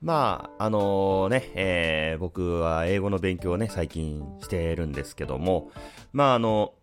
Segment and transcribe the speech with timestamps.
[0.00, 5.70] まあ、あのね、えー、僕は英語の勉強をね、最近してるんですけども、
[6.12, 6.74] まあ、あの、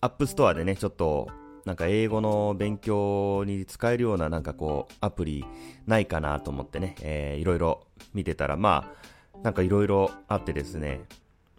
[0.00, 1.28] App Store でね、ちょっと、
[1.64, 5.44] なんか英語の勉強に使えるようななんかこう、アプリ
[5.86, 8.92] ないかなと思ってね、えー、いろいろ見てたら、ま
[9.34, 11.02] あ、なんかいろいろあってですね、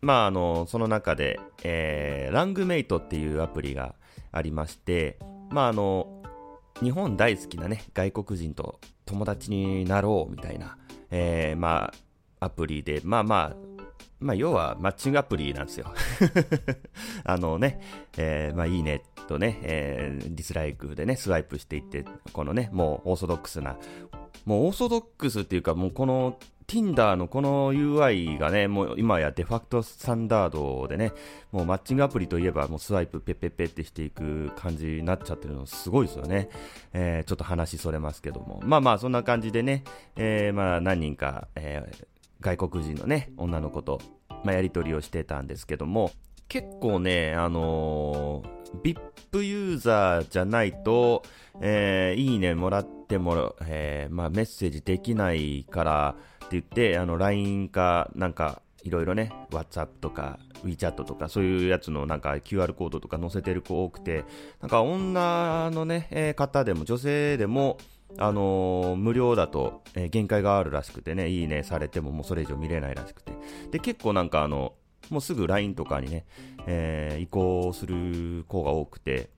[0.01, 3.95] まあ、あの、その中で、えー、 Langmate っていうアプリが
[4.31, 6.23] ありまして、まあ、あの、
[6.81, 10.77] 日本大好きなね、外国人と友達になろうみたいな、
[11.11, 11.91] えー、ま
[12.39, 13.71] あ、アプリで、まあまあ、
[14.19, 15.93] まあ、要はマッチングアプリなんですよ。
[17.25, 17.81] あのね、
[18.17, 23.77] えー、まあいいねとね、えー、ディスライクでね、スワイプしていって、このね、もうオーソドックスな、
[24.45, 26.37] もうオーソドックスっていうか、もうこの
[26.71, 31.11] Tinder のこの UI がね、もう今やデファクトスタンダードでね、
[31.51, 36.47] もうマッチングアプリといえばもうスワイプペッペッペってしていく感じになっちゃってるのすごいですよね。
[36.93, 38.61] えー、ちょっと話それますけども。
[38.63, 39.83] まあまあそんな感じでね、
[40.15, 42.05] えー、まあ何人か、えー、
[42.39, 43.99] 外国人のね、女の子と、
[44.45, 46.11] まあ、やり取りをしてたんですけども、
[46.47, 51.23] 結構ね、あのー、VIP ユーザーじゃないと、
[51.59, 56.15] えー、いいねもらっても、えー、まあ、メッセージできないから
[56.51, 64.25] 言って、あの、LINE か、なんか、いろいろね、WhatsApp とか WeChat とかそういうやつのなんか QR コードとか載せてる子多くて、
[64.59, 67.77] なんか女のね、えー、方でも女性でも、
[68.17, 73.33] あのー、無料だと、えー、限界があるらしくてね、いいねされてももうそれ以上見れないらしくて。
[73.71, 74.73] で、結構なんかあの、
[75.09, 76.25] もうすぐ LINE とかにね、
[76.67, 79.29] え、移行する子が多くて、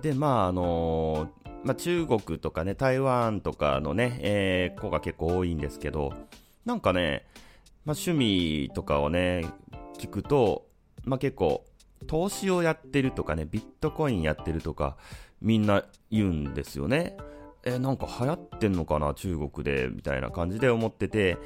[0.00, 1.28] で、まあ、あの、
[1.64, 6.12] まあ、中国とかね、台湾とかのね、えー、子が結構多いんですけど、
[6.64, 7.24] なんかね、
[7.84, 9.44] まあ、趣味とかをね、
[9.98, 10.66] 聞くと、
[11.04, 11.64] まあ、結構、
[12.08, 14.96] 投資をやってるとかね、ビットコインやってるとか、
[15.40, 17.16] みんな言うんですよね。
[17.64, 21.38] えなんか流行ってんのかな、中国で、みたいな感じで思ってて、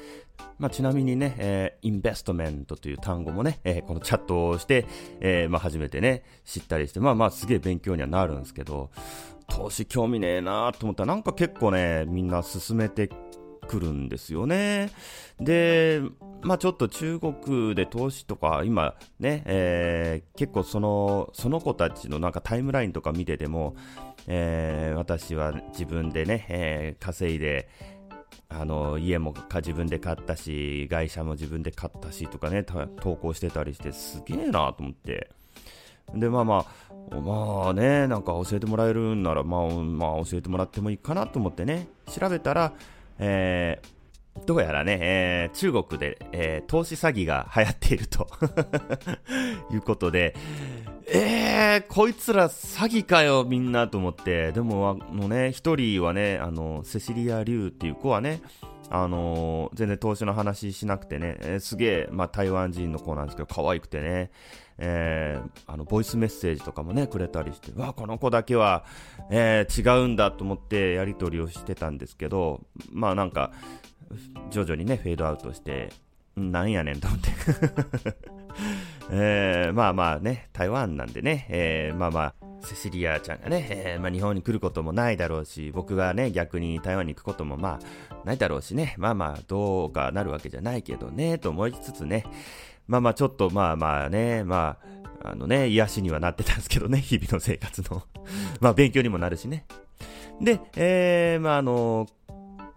[0.57, 4.87] まあ、ちなみにね、えー、インベストメントという単語もね、えー、このチャットをして、
[5.19, 8.89] えー、まあ、初めてね、知ったりして、まあまあ、すげえ勉強にはなるんですけど、
[9.47, 13.09] 投資興味ねえなと思ったら、なんか結構ね、みんな進めて
[13.67, 14.89] くるんですよね。
[15.39, 16.01] で、
[16.41, 23.75] まあちょっと中国で投資とか、今ね、えー、結構その、その子たちのなんかタイムラインとか見てても、
[24.27, 27.69] えー、私は自分でね、えー、稼いで、
[28.49, 35.29] あの家も自分で買ったし、会社も自分で買ったしとかね、投稿してたりして、すげえなと思って。
[36.13, 36.65] で、まあま
[37.11, 42.73] あ、まあね、なんか教えてもらえるんなら、まあ、まあ教えてもらってもいいかなと思ってね、調べたら、
[43.19, 48.27] えー、どうやらね、えー、中国で、えー、投資詐欺が流行っていると
[49.71, 50.35] いうことで、
[51.09, 58.41] えー、こいつら詐欺かよ、みんなと思って、でも、あのね、一人はね、あの、セシリア・リュウっていう子はね、
[58.89, 64.31] あのー、全然投資の話しなくてね、えー、すげえ、まあ、台湾人の子なんですけど、可愛くてね、
[64.77, 68.85] えー、あの、ボイスメッセージとかもね、くれたりして、わ、この子だけは、
[69.29, 72.61] えー、違うんだと思ってやり取りをしてたんですけど、
[72.91, 73.51] まあなんか、
[74.51, 75.89] 徐々にね、フェードアウトして、
[76.35, 77.29] なんやねんと思って。
[79.09, 87.79] えー、まあまあね、台湾なんでね、えー、まあまあ、セシリアちゃんがね、えー、まあ、日本に来ることもないだろうし、僕がね、逆に台湾に行くこともま
[88.11, 92.25] あ、ないだろうしね、まあまあ、どうかなるわけじゃないけどね、と思いつつね、
[92.87, 94.77] まあまあ、ちょっとまあまあね、ま
[95.23, 98.03] あ、あのね、癒しにはなってたんですけどね、日々の生活の
[98.59, 99.65] まあ、勉強にもなるしね。
[100.41, 102.07] で、えー、まああの、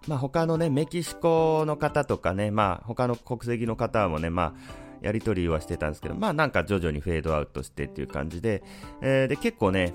[0.08, 8.62] まあ他のね、メキシコの方とかね、まあ他の国籍の方もね、まあ、やり取りはしてたんですけど、まあなんか徐々にフェードアウトしてっていう感じで、
[9.02, 9.94] えー、で結構ね、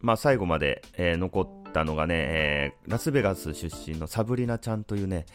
[0.00, 5.26] まあ最後まで、えー、残ったのがね、えー、ラスベガス出身のサブリナちゃんというね、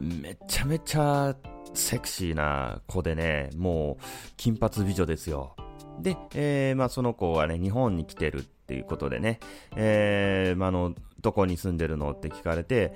[0.00, 1.36] めちゃめちゃ
[1.74, 4.04] セクシーな子でね、もう
[4.36, 5.56] 金髪美女ですよ。
[6.00, 9.40] で、えー、まあその子はね、日本に来てるっていうことでね、
[9.76, 12.94] えー、まあの、どこに住んでるのって聞かれて、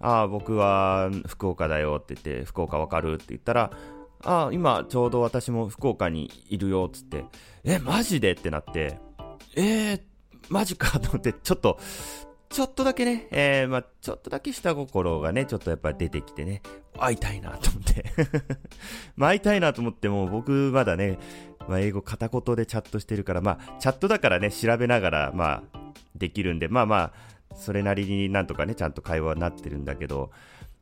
[0.00, 3.70] ああ、僕は福岡だよって言って、福岡わかるって言ったら、
[4.24, 7.24] ああ、今ちょうど私も福岡にいるよっつって、
[7.64, 8.32] え、マジで？
[8.32, 8.98] ってなって、
[9.56, 10.00] えー、
[10.48, 11.78] マジかと思って、ちょっと、
[12.48, 16.62] ちょっとだけね、えー、まあ、ちょっとだけ下心がね、ちょっとやっぱり出てきてね、
[16.98, 18.04] 会いたいなと思って。
[19.16, 21.18] まあ、会いたいなと思っても、僕まだね、
[21.68, 27.12] まあ、英語片言でチャットしてるから、まあ、チャットだからね、調べながら、まあ、できるんで、まあまあ、
[27.54, 30.30] それなりになんとかね、ちゃんと会話になってるんだけど、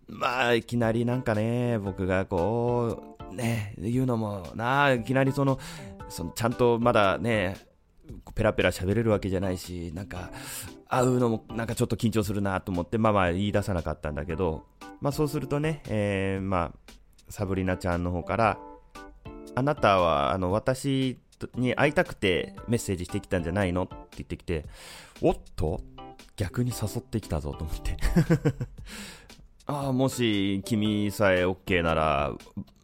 [0.09, 5.59] まあ、いきなりなんかね、僕がこう、ね、言うのもな、いきなりその、
[6.09, 7.57] そのちゃんとまだね、
[8.35, 10.31] ペラペラ喋れるわけじゃないし、なんか、
[10.89, 14.65] 会うのもなんかちょっと緊張するなと思って、まあまあ言い出さなかったんだけど、
[15.01, 16.93] まあそうするとね、えー、まあ、
[17.29, 18.59] サブリナちゃんの方から、
[19.55, 21.19] あなたは、あの、私
[21.57, 24.67] に会いたくてメッセージしてきたんじゃないのって言ってきて、
[25.21, 25.81] おっと？
[26.37, 27.97] 逆に誘ってきたぞと思って。
[29.67, 32.33] ああ、もし君さえ OK なら、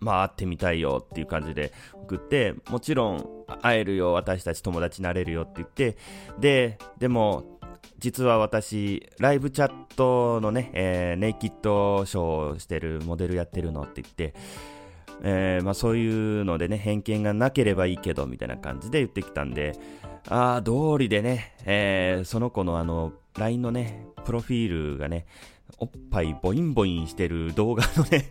[0.00, 5.96] まあ会ってみたいよっていう感じで送って、もちろん会えるよ、私たち友達になれるよって言って、
[6.38, 7.58] で、でも、
[7.98, 12.22] 実は私、ライブチャットのね、えー、ネイキッドショー
[12.54, 14.34] をしてるモデルやってるのって言って、
[15.22, 16.08] えー、まあそうい
[16.40, 19.78] うのでね、偏見がなければいいけど、みたいな感じで言ってきたんで、
[20.30, 25.26] ああ、通りでね、えー、その子のあの、LINE のね、プロフィールがね、
[25.78, 28.28] おっぱいボインボインしてる動画のね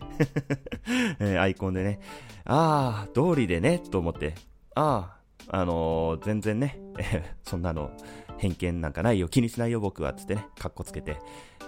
[1.20, 2.00] えアイコンでね、
[2.44, 4.34] ああ、通りでね、と思って、
[4.74, 7.90] ああ、あのー、全然ね、え そんなの
[8.38, 11.18] 偏見なんかないよ、気にしないよ僕は、つってね、カッコつけて、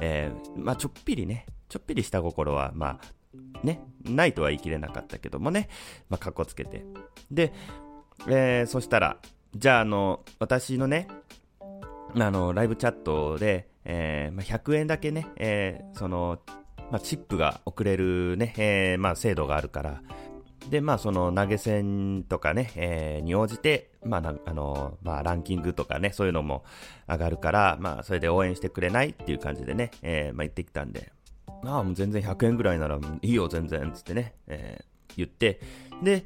[0.00, 5.68] えー、まあちょっぴりね、ちょっぴり下心は、まあ、ね、ないとは言い切れなかったけどもね、
[6.08, 6.84] まあカッコつけて。
[7.30, 7.52] で、
[8.28, 9.18] えー、そしたら、
[9.54, 11.08] じゃああの、私のね、
[12.14, 16.40] あの、ライブチャットで、えー、まあ、100円だけね、えー、その、
[16.90, 20.02] まあ、チップが送れるね、えー、まあ、制度があるから、
[20.70, 26.64] で、まあ、その投げ銭とかね、えー、に応じて、まあ、あの、まあ、ランキングとかね、そういうのも
[27.08, 31.12] 上がるから、まあ、それで応援してくれないっていう感じでね、えー、まあ、言ってきたんで、
[31.64, 35.60] ああ、もう全然100円ぐらいならいいよ、全然、つってね、えー、言って、
[36.02, 36.24] で、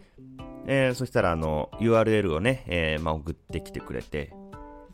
[0.66, 4.32] えー、そしたら、あの、URL をね、えー、まあ、送ってきてくれて、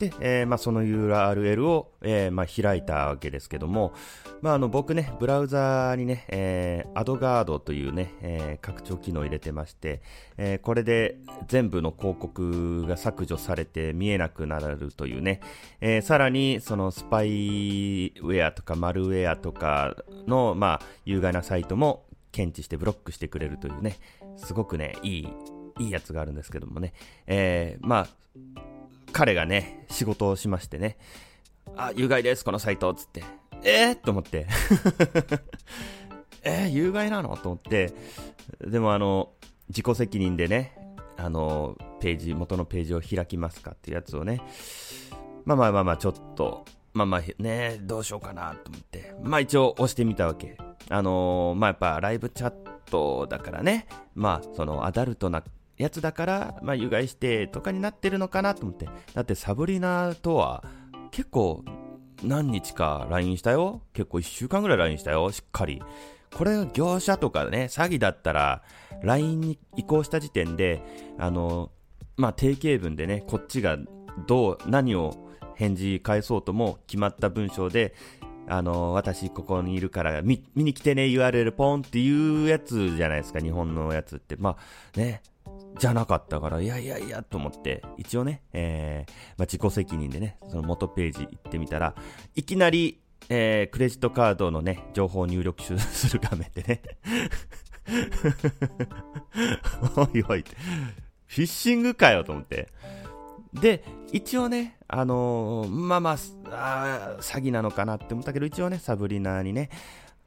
[0.09, 3.93] で、えー、まあ、その URL を、えー、まあ、開いたわけですけども、
[4.41, 10.01] まあ、あの僕ね、ブラウザにね、えー、アドガードというね、え、拡張機能を入れてまして、
[10.37, 11.17] え、これで
[11.47, 15.39] 全部の広告が削除されて見えなくなるというね、
[15.79, 19.95] え、さらにそのスパイウェアとかマルウェアとか
[20.27, 23.97] の、まあ、有害なサイトも検知してブロックしてくれるというね、
[24.37, 25.27] すごくね、いい、
[25.79, 26.93] いいやつがあるんですけどもね、
[27.27, 28.07] え、まあ、
[29.13, 30.97] 彼がね、仕事をしましてね、
[31.77, 33.23] あ、有害です、このサイト、つって。
[33.63, 34.47] えー、と思って。
[36.43, 37.37] えー、有害なの？
[37.37, 37.93] と思って。
[38.59, 39.29] でもあの、
[39.69, 40.75] 自己責任でね、
[41.15, 44.41] あの、ページ、元のページを開きますかっていうやつをね、
[45.45, 50.57] まあまあまあまあ、ちょっと、まあまあね、どうしようかなと思って、まあ一応押してみたわけ。
[50.89, 52.53] あのー、まあやっぱライブチャッ
[52.89, 55.43] トだからね、まあそのアダルトな
[55.77, 58.87] やつだから、まあ、有害してとかになってるのかなと思って。
[59.13, 60.63] だってサブリナとは
[61.11, 61.63] 結構
[62.23, 63.81] 何日か LINE したよ。
[63.93, 65.31] 結構1週間ぐらい LINE したよ。
[65.31, 65.81] しっかり。
[66.35, 68.63] これ業者とかね、詐欺だったら
[69.03, 70.81] LINE に移行した時点で、
[71.17, 71.71] あの、
[72.17, 73.77] まあ、定型文でね、こっちが
[74.27, 77.93] どう、何を返事返そうとも決まった文章で、
[78.47, 84.35] あの、私ここにいるから見、見に来てね URL ポンっていうやつじゃないですか、日本のやつって。
[84.35, 84.57] ま
[84.95, 85.21] あね、
[85.79, 91.95] じゃなかったから、いやいやいや、と思って、一応ね、えー、まあ、自己責任でね、その元ページ行ってみたら、
[92.35, 96.81] いきなり、えー、クレジットカードのね、情報を入力する画面でね。
[99.97, 100.43] おいおい、
[101.25, 102.69] フィッシングかよと思って。
[103.53, 106.13] で、一応ね、あのー、まあまあ
[107.17, 109.69] あ、詐欺なのかなって思ったけど、一応ね、サブリナーにね、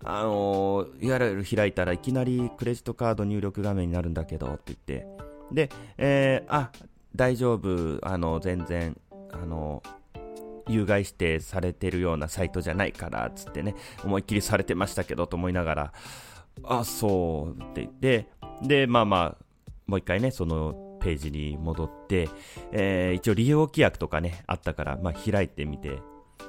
[0.04, 5.06] あのー、URL 開いたらいきなりクレジットカード入力画面になるんだけどって言って、
[5.52, 6.70] で、えー、あ、
[7.14, 8.96] 大丈夫、あの、全然、
[9.32, 9.82] あの、
[10.68, 13.74] 有害指定されてるようなサイトじゃないから、つってね、
[14.04, 15.92] 思いっきりされてましたけど、と思いながら、
[16.64, 18.28] あ、そうって言って、
[18.62, 19.44] で、まあまあ、
[19.86, 22.28] もう一回ね、そのページに戻って、
[22.72, 26.00] えー、一応利用規約とかね、あったから、まあ開いてみて、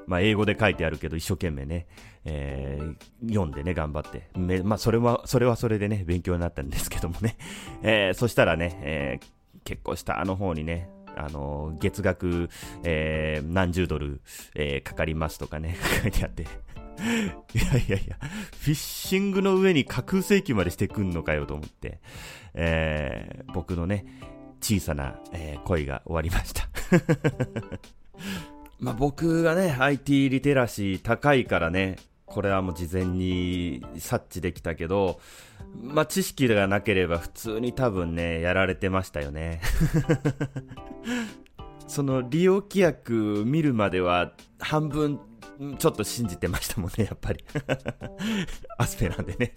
[0.05, 1.87] まあ、英語で書いてあるけど、一生懸命ね、
[2.25, 4.29] えー、読んでね、頑張って。
[4.35, 7.37] めまあ、それは、それはそれでね、勉強になったんですけどもね。
[7.83, 9.27] えー、そしたらね、えー、
[9.63, 12.49] 結構下の方にね、あの、月額、
[12.83, 14.21] えー、何十ドル、
[14.55, 16.43] えー、かかりますとかね、 書いてあって。
[16.43, 21.99] いやいやいや、フィッシングの上に架空請求までしてくんのかよと思って、
[22.55, 24.05] えー、僕のね、
[24.61, 26.67] 小さな、えー、恋が終わりました。
[28.79, 35.19] まあ、僕がね、IT リテラシー高いからね、これはもう事前に察知できたけど、
[35.81, 39.61] まあ、知識がなければ普通に多分ね、やられてましたよね。
[41.87, 45.19] その利用規約見るまでは半分
[45.79, 47.43] ちょっと信じてましたもんね、やっぱり。
[48.77, 49.53] アスペなんでね。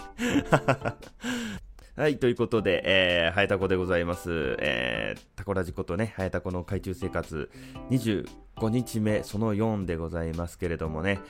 [2.00, 4.56] はい、ということで、えー、はやたこでございます。
[4.58, 7.50] えー、タコラジコとね、はやたこの海中生活
[7.90, 8.24] 25
[8.70, 11.20] 日目、その4でございますけれどもね、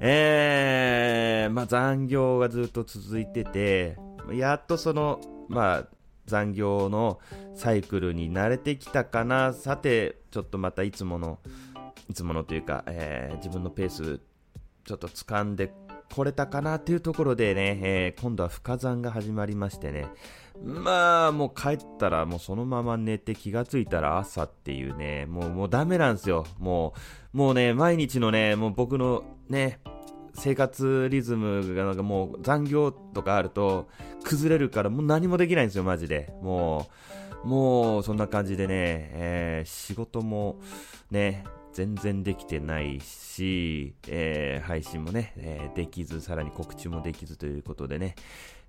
[0.00, 3.98] えー、まあ残業がずっと続いてて、
[4.32, 5.20] やっとその、
[5.50, 5.86] まあ、
[6.24, 7.20] 残業の
[7.54, 9.52] サイクルに慣れてきたかな。
[9.52, 11.40] さて、ちょっとまたいつもの、
[12.08, 14.20] いつものというか、えー、自分のペース、
[14.86, 15.70] ちょっと掴んで
[16.14, 20.06] これたかなっていうところでね、えー、今度は深山が始まりましてね、
[20.62, 26.46] まあ、もう帰ったらもうそのまま寝て気がついたら朝っていうね、もう、もうダメなんですよ。
[26.58, 26.94] も
[27.34, 29.80] う、もうね、毎日のね、もう僕のね、
[30.34, 33.88] 生活リズムがなんかもう残業とかあると
[34.22, 36.32] 崩れるからもう何もできないんですよ、マジで。
[36.42, 36.88] も
[37.44, 38.74] う、もうそんな感じでね、
[39.12, 40.60] えー、仕事も
[41.10, 41.44] ね、
[41.76, 48.14] 全然できてないし、えー、配信もね、えー、できず、さらに告知もできずということでね、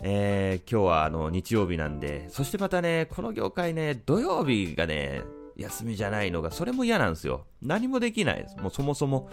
[0.01, 5.21] えー、今日はあの日曜日なんで、そしてまたね、この業界ね、土曜日がね、
[5.55, 7.45] 休みじゃないのが、それも嫌なんですよ。
[7.61, 8.57] 何もできないです。
[8.57, 9.29] もうそもそも、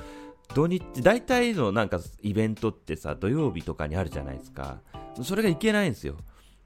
[0.54, 4.82] 土日、大体のなんかイベントってさ、土曜日とかにあるじゃないですか。
[5.20, 6.14] それがいけないんですよ。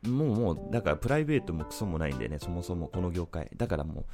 [0.07, 3.49] もうもう、だからプライベートもクソもないんでね、そもそもこの業界。
[3.57, 4.05] だからもう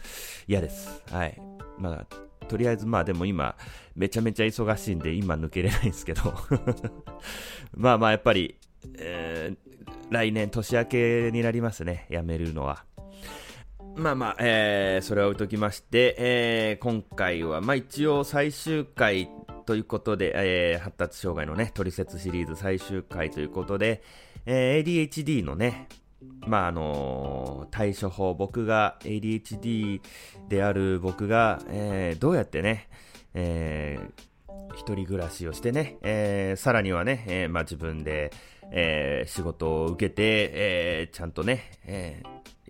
[0.47, 1.03] 嫌です。
[1.11, 1.43] はい。
[1.77, 2.07] まあ、
[2.45, 3.57] とりあえずまあでも今、
[3.95, 6.35] めちゃめちゃ忙しいんで今抜けれないんですけど
[7.77, 8.57] まあまあやっぱり、
[8.99, 9.57] えー、
[10.11, 12.85] 来年年明けになりますね、辞めるのは。
[13.97, 19.29] まあまあ、えー、それは置いときまして、えー、今回は、まあ一応最終回
[19.67, 24.03] ということで、えー、発達障害のね、トリセツシリーズ最終回ということで、
[24.47, 25.89] えー、ADHD のね、
[26.47, 30.01] まああの対処法、僕が ADHD
[30.49, 32.89] である僕が、えー、どうやってね、
[33.35, 38.31] えー、一人暮らしをしてね、えー、さらにはね、えー、まあ自分で、
[38.71, 42.23] えー、仕事を受けて、えー、ちゃんとね、え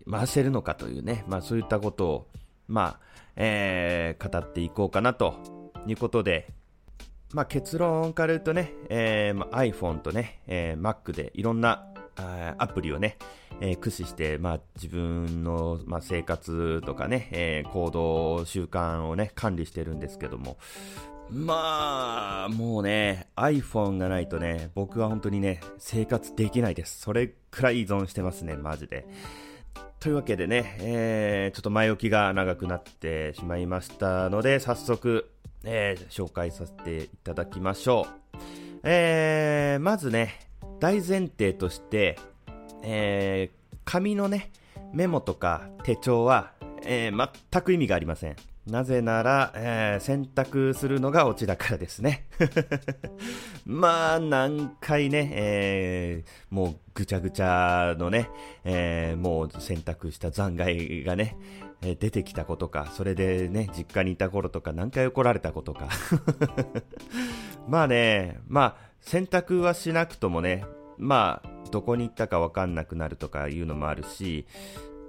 [0.06, 2.28] ー、回せるのかというね、まあそういったことを、
[2.68, 3.00] まあ、
[3.36, 5.34] えー、語っていこうかなと
[5.86, 6.48] いうことで、
[7.32, 13.18] まあ結論から言うとね、えーまあ、iPhone とね、えー、Mac でいろんなアプリをね、
[13.60, 20.56] えー、駆使して、まあ、自分の、まあ、生活とかね、えー、行動習慣をね、管理してるんですけども、
[21.30, 27.00] まあ、もうね、iPhone がないとね、僕は本当にね、生活できないです。
[27.00, 29.06] それくらい依存してますね、マジで。
[30.00, 35.30] というわけでね、えー、ちょっと前置きが長くなってしまいましたので、早速、
[35.64, 38.36] えー、紹介させていただきましょう。
[38.82, 40.38] えー、まずね、
[40.78, 42.18] 大前提として、
[42.84, 44.52] えー、紙のね、
[44.92, 46.52] メモとか手帳は、
[46.84, 48.36] えー、全く意味がありません。
[48.66, 52.26] なぜなら、えー、選択するのがオチだからですね。
[53.66, 58.30] まあ、何回ね、えー、もうぐちゃぐちゃのね、
[58.64, 61.36] えー、もう選択した残骸がね、
[61.82, 65.88] え出てきたことか、それでね、実家にいた頃とか何回怒られたことか。
[67.68, 70.64] まあね、まあ、選択はしなくともね、
[70.98, 74.46] まあ、どこに行ったかわかんなくなるとかいうのもあるし、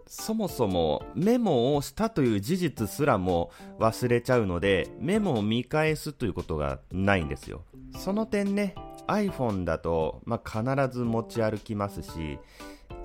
[0.08, 7.64] そもそもメモをしたという事実すらも忘れちゃうので、メモを見返すということがないんですよ。
[7.98, 8.76] その点ね、
[9.08, 12.40] iPhone だと、まあ、必ず持ち歩きますし、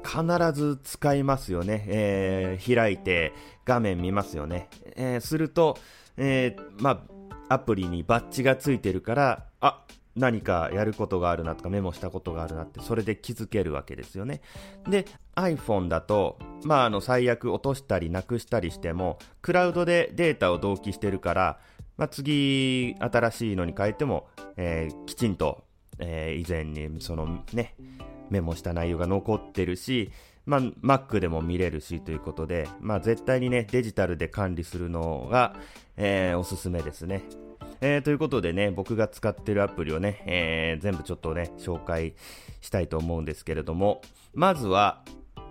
[0.03, 1.85] 必ず使いますよね。
[1.89, 3.33] えー、開いて
[3.65, 4.69] 画面見ますよね。
[4.97, 5.79] えー、すると、
[6.17, 7.03] えー、ま
[7.49, 9.85] あ、アプリにバッジがついてるから、あ、
[10.17, 14.41] 何かやることがあるなとかメモしたことがあるなってそれで気づけるわけですよね。
[14.89, 21.61] で、iPhone だと、まあ、あの最悪落としたりなくしたりしてもクラウドでデータを同期してるから、
[21.97, 24.27] まあ、次新しいのに変えても、
[24.57, 25.65] えー、きちんと、
[25.99, 27.75] えー、以前にそのね
[28.31, 30.11] メモした内容が残ってるし、
[30.47, 35.55] まあ、Mac でも見れるしということで、まあ、絶対にねデジタルで管理するのが、
[35.97, 37.23] えー、おすすめですね。
[37.83, 42.15] えー、ということでね、僕が使ってるアプリをね、えー、全部ちょっとね、紹介
[42.61, 44.03] したいと思うんですけれども、
[44.35, 45.03] まずは、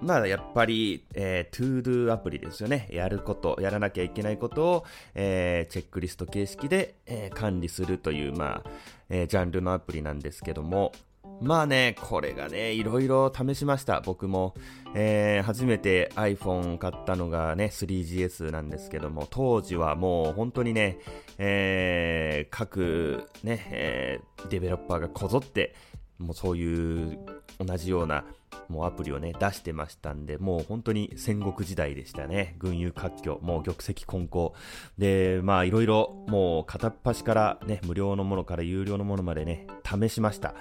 [0.01, 2.87] まあ、やっぱり、えー、 ToDo アプリですよね。
[2.91, 8.69] やること、やらなきゃいけないことを、えー、チェックリスト形式で、えー、管理するという、まあ、
[9.09, 10.93] えー、ジャンルのアプリなんですけども、
[11.41, 14.01] まあね、これがね、いろいろ試しました。
[14.01, 14.55] 僕も、
[14.93, 20.99] えー、初めて iPhone 買ったのがね、3GS なんですけども、当時はもう本当にね、
[21.37, 25.75] えー、各ね、えー、デベロッパーがこぞって、
[26.17, 27.19] もうそういう
[27.57, 28.25] 同じような
[28.67, 32.55] もうアプリをね、出してましたんで、もう本当に戦国時代でしたね。
[32.59, 34.51] 群雄割拠、もう玉石混交。
[34.97, 40.53] で、まあいろいろ、もう片っ端からね、無料のものから有料のものまでね、試しました。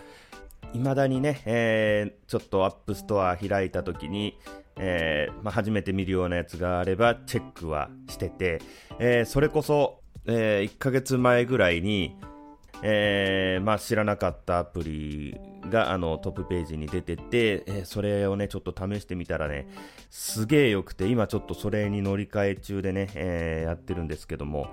[0.72, 4.38] 未だにね、えー、ちょっと App Store 開いた時に、
[4.76, 8.60] えー、まあ、初めて見るようなやつがあればチェックはしてて、
[8.98, 12.14] えー、それこそ、え1ヶ月前ぐらいに、
[12.82, 19.68] えまあ、知らなかったアプリがあのトップページに出てて、えそれをね、ちょっと試してみたらね、
[20.10, 24.68] すげえ良くて、今ちょっとそれに乗り換え中でね、えやってるんですけども、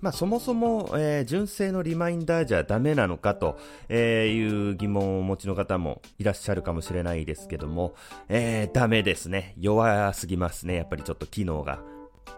[0.00, 3.58] まあ、そもそも、えー、純正のリマインダーじゃダメなのかと
[3.90, 7.94] いう疑問をお持ちの方もいらっしゃるかもしれないですけども、
[8.28, 9.54] えー、ダメですね。
[9.58, 10.76] 弱すぎますね。
[10.76, 11.80] やっぱりちょっと機能が。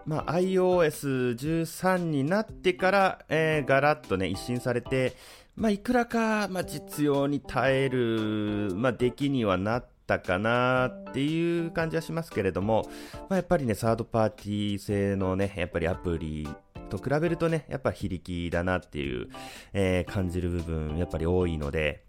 [0.05, 5.15] まあ、iOS13 になってから、えー、ガラッとね、一新されて、
[5.55, 12.89] まあ、いくらか、まあ、実用に耐える、まあ、出来にはなったかなっていう感じはしますけれども、
[13.29, 16.47] まあ、やっぱりね、サードパーティー製のね、やっぱりアプリ
[16.89, 19.29] と比べるとね、やっぱ非力だなっていう、
[19.73, 22.03] えー、感じる部分、やっぱり多いので、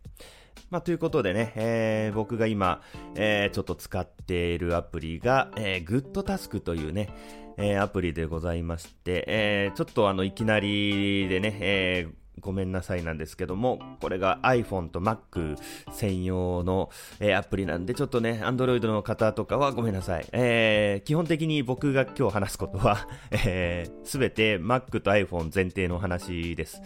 [0.71, 2.81] まあ、ということでね、えー、僕が今、
[3.17, 7.09] えー、ちょっと使っているアプリが、えー、グッドタスクというね、
[7.57, 15.57] えー、アプリでございまして、えー、ちょっとあの、いきなりでね、えー、ごめんなさいなんですけども、これが iPhone と Mac
[15.93, 20.27] 専用の、えー、アプリなんで、ちょっとね、Android の方とかはごめんなさい。
[20.33, 26.83] えー、基本的に僕が今日話すことは、 えー、べて Mac と iPhone 前提の話です。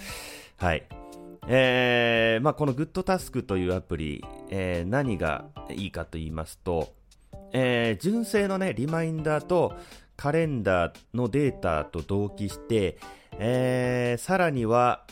[0.59, 0.87] はい。
[1.47, 6.95] えー、まあ、この GoodTask というアプリ、えー、何がいいかと言いますと、
[7.53, 9.75] えー、純正のね、リマインダーと
[10.17, 12.99] カレンダーのデータと同期して、
[13.39, 15.07] えー、さらには、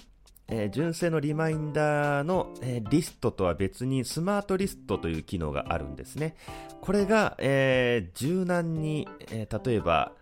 [0.55, 6.37] えー、純正のリマインダーの、えー、リストとは別にスマートリストという機能があるんですね。
[6.83, 10.13] これが、えー、柔軟に、え例えば、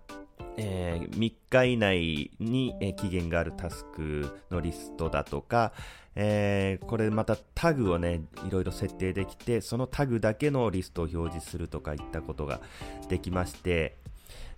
[0.56, 5.72] え3日以内に、え期限があるタスクのリストだとか、
[6.14, 12.60] えこれまたタグをね、いろいろ設定できて、そのタグだけのリストを表示するとかいったことが
[13.08, 13.97] できまして、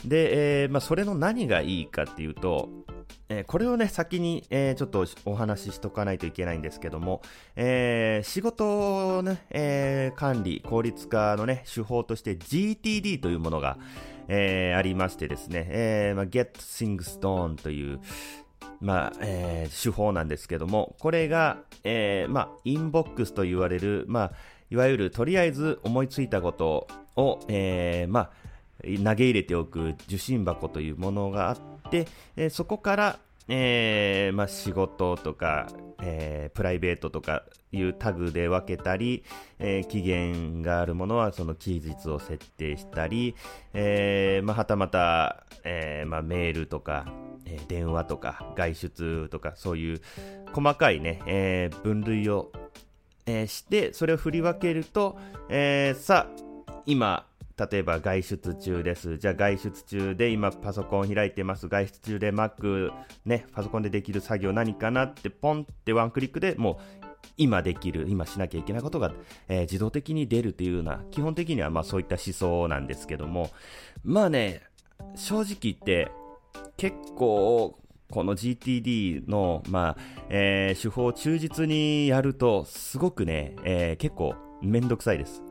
[0.04, 2.68] で、えまあ、それの何がいいかっていうと、
[3.28, 7.22] えー、これをね、先に、えー、ちょっとお話ししとかないといけないんですけども、
[7.56, 13.78] えー、仕事をね、え管理、効率化のね、手法として GTD というものが、
[14.28, 18.00] えありましてですね、えまあ、Get Things Done という、
[18.80, 24.32] まあ、え手法なんですけども、これが、えまあ、インボックスと言われる、まあ、
[24.70, 26.86] いわゆるとりあえず思いついたこと
[27.16, 28.30] を、えまあ、
[28.82, 33.18] 投げ入れておく受信箱というものがあって、え、そこから、
[33.48, 35.68] えーまあ、仕事とか、
[36.00, 39.24] えー、プライベートとかいうタグで分けたり、
[39.58, 43.34] えー、期限があるものはその期日を設定したり、
[43.74, 47.06] えまあ、はたまた、えまあ、メールとか、
[47.46, 50.00] え、電話とか外出とかそういう
[50.52, 52.52] 細かいね、え、分類を、
[53.26, 55.18] え、してそれを振り分けると、
[55.48, 56.42] え、さあ
[56.86, 57.26] 今
[57.58, 59.18] 例えば外出中です。
[59.18, 61.68] じゃあ外出中で今パソコンを開いてます。
[61.68, 62.90] 外出中で Mac
[63.24, 67.02] ね、パソコンでできる作業何かなってポンってワンクリックでもう
[67.36, 69.12] 今できる、今しなきゃいけないことが、
[69.48, 73.50] えー、自動的に出るというような、基本的にはまあそういった思想なんですけども、
[74.04, 74.62] まあね、
[75.14, 76.10] 正直言って
[76.76, 77.78] 結構
[78.10, 85.42] この GTD の、まあえー、手法を忠実にやるとすごくね、えー、結構めんどくさいです。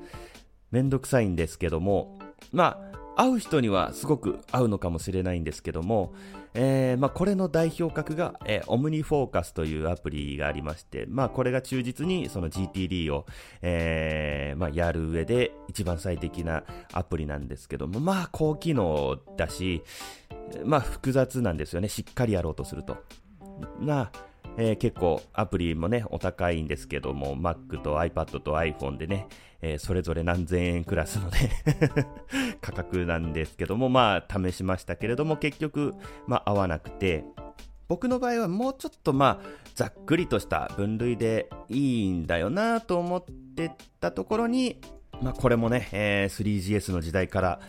[0.72, 2.18] めんどくさいんですけども、
[2.52, 2.82] ま
[3.16, 6.14] あ、会う人にはすごく合うのかもしれないんですけども、
[6.54, 13.26] えー、まあ、これの代表格が、えー、オムニフォーカスというアプリがありまして、まあ、これが忠実にその GTD を、
[13.62, 19.84] えー、まあ、やる上で一番最適なアプリなんですけども、まあ、高機能だし、
[20.66, 21.88] まあ、複雑なんですよね。
[21.88, 22.98] しっかりやろうとすると。
[23.80, 24.12] まあ、
[24.58, 29.28] えー、結構アプリもね、お高いんですけども、Mac と iPad と iPhone でね、
[29.62, 31.52] えー、それぞれ何千円クラスのね
[32.62, 35.94] 価格なんですけども、まあ、試しましたけれども、結局、
[36.28, 37.24] まあ、合わなくて、
[37.88, 43.24] 僕の場合はもうちょっとまあ、ざっくりとした分類でいいんだよなと思っ
[43.56, 44.80] てたところに、
[45.22, 47.60] まあ、これもね、えー、3GS の時代から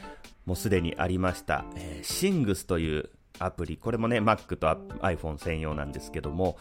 [0.46, 4.66] もうすでにありました、えー、Sings というアプリ、これもね、Mac と
[5.00, 6.56] iPhone 専用なんですけども、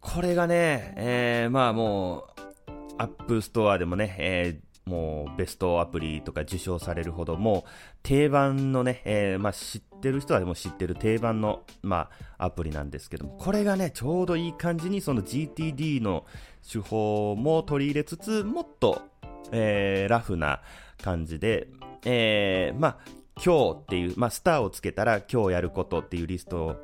[0.00, 2.44] これがね、えー、まあもう、
[2.98, 7.70] App Store でもね、え、もうベストアプリとか受賞されるほど、もう
[8.02, 16.26] 定番のね、えー、まあ、知ってる人はでも知ってる定番の、まあ、アプリなんですけども、これがね、ちょうどいい感じにその GTD の
[16.70, 19.02] 手法も取り入れつつ、もっと、
[19.52, 20.60] えー、ラフな
[21.02, 21.68] 感じで、
[22.04, 22.98] えー、まあ、
[23.42, 26.76] 今日っていう、まあ、スターをつけたら今日やることっていうリスト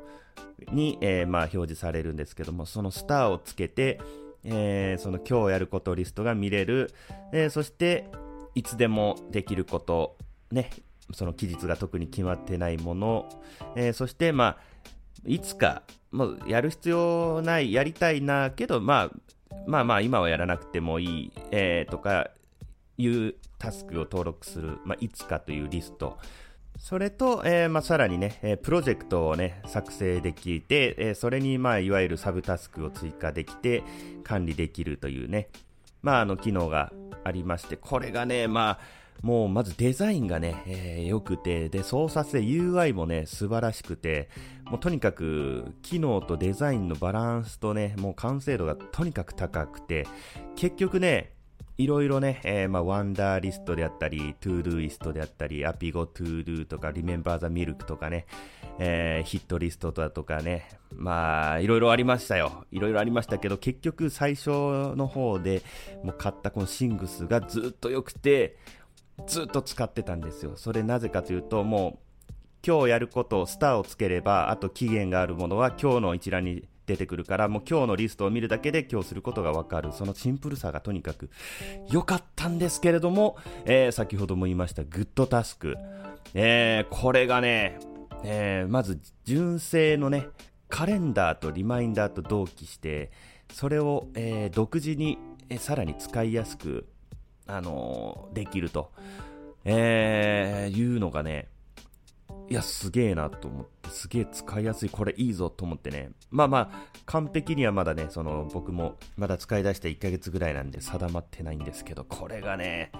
[0.71, 3.99] に、えー、まあ、表示されるんですけども、そのスターをつけて、
[4.43, 6.93] えー、その今日やることリストが見れる、
[7.31, 8.09] えー、そして
[8.55, 10.17] いつでもできること、
[10.51, 10.69] ね、
[11.13, 13.29] その期日が特に決まってないもの、
[13.75, 14.57] えー、そして、まあ、
[15.25, 19.11] いつか、もうやる必要ない、やりたいな、けど、まあ、
[19.67, 22.31] まあまあ、今はやらなくてもいい、えー、とか
[22.97, 26.17] いうタスクを登録する、まあ、いつかというリスト。
[26.77, 33.83] それと、えー、まあ、さらにね、えー、プロジェクトをね、作成できて、えー、それに、まあ、いわゆるサブタスクを追加できて、
[34.23, 35.49] 管理できるというね、
[36.01, 36.91] まあ、あの、機能が
[37.23, 38.79] ありまして、これがね、まあ、
[39.21, 44.29] もうまずデザインがね、えー、良くて、で、操作性 UI もね、素晴らしくて、
[44.65, 50.07] もうとにかく機能とデザインのバランスとね、もう完成度がとにかく高くて、
[50.55, 51.33] 結局ね、
[51.81, 58.27] いろいろね、えー、まあ、 Wunderlist であったり、 Todoist であったり、 Appigo Todo とか、 Remember The Milk とかね、
[58.77, 62.65] えー、 Hit List だとかね、まあ、いろいろありましたよ。
[62.71, 64.49] いろいろありましたけど、結局最初
[64.95, 65.63] の方で
[66.03, 68.57] もう買ったこの Things がずっと良くて、
[69.25, 70.53] ずっと使ってたんですよ。
[70.57, 79.93] それなぜかというと、もう、今日やることをスターをつければ、あと期限があるものは今日の一覧に出てくるから、もう今日のリストを見るだけで今日することがわかる。
[79.93, 81.29] そのシンプルさがとにかく
[81.89, 85.75] 良かったんですけれども、えー、先ほども言いましたグッドタスク。
[86.33, 87.79] えー、これがね、
[88.23, 90.27] えー、まず純正のね、
[90.69, 93.11] カレンダーとリマインダーと同期して、
[93.53, 95.17] それを、えー、独自に、
[95.49, 96.87] えー、さらに使いやすく
[97.47, 98.91] あのー、できると、
[99.65, 101.47] えー、いうのがね、
[102.51, 106.11] いや、すげえなと思って、すげえ使いやすい、これいいぞと思ってね。
[106.31, 112.91] まあまあ、完璧にはまだね、その、僕もまだ使い出して1ヶ月ぐらいなんで定まってないんですけど、これがね、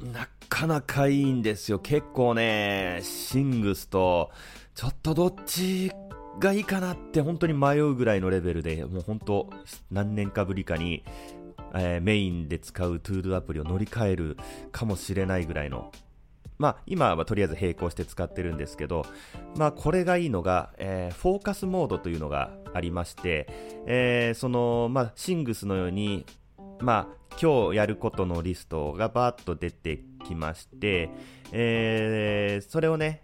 [0.00, 1.78] なかなかいいんですよ。
[1.78, 4.32] 結構ね、シングスと、
[4.74, 5.92] ちょっとどっち
[6.40, 9.50] がいいかなって本当に迷うぐらいのレベルで、もう本当、
[9.92, 11.04] 何年かぶりかに、
[11.76, 14.36] えー、メインで使うトゥードアプリを乗り換える
[14.72, 15.92] かもしれないぐらいの、
[16.58, 19.04] まあ、今はとりあえず並行して使ってるんですけど、
[19.56, 23.46] まあ、これがいいのが、えー、フォーカスモードというのがありまして、
[23.86, 26.24] えー、その、まあ、シングスのように、
[26.80, 31.10] まあ、今日やることのリストがバーッと出てきまして、
[31.52, 33.22] えー、それをね、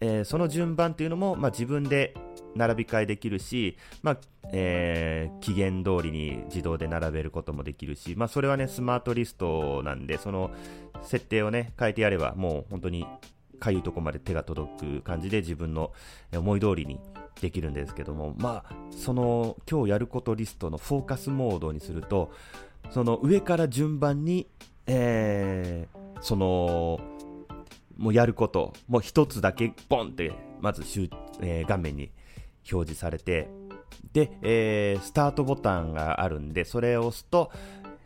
[0.00, 2.14] えー、その順番というのも、まあ、自分で
[2.54, 4.18] 並び替えできるし、まあ
[4.52, 10.50] えー、期限通りに自動で並べることもできるし、まあ、それはね、スマートリストなんで、その
[11.02, 13.06] 設定をね、変えてやれば、もう本当に
[13.60, 15.92] かゆいとこまで手が届く感じで自分の
[16.34, 16.98] 思い通りに
[17.40, 22.32] できるんですけども、まあ、その今日やることリストのフォーカスモードにすると、
[22.90, 24.48] その上から順番に、
[24.86, 27.00] えー、その、
[28.00, 30.32] もうやること、もう一つだけボンって、
[30.62, 30.82] まず、
[31.42, 32.10] えー、画面に
[32.72, 33.50] 表示されて、
[34.14, 37.52] で、えー、スタートボタンがあるんで、それを押すと、